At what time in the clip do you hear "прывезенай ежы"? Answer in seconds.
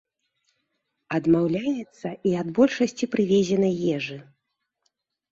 3.13-4.17